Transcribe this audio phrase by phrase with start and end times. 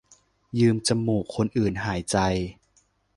[0.59, 2.17] ยืมจมูกคนอื่นหายใจ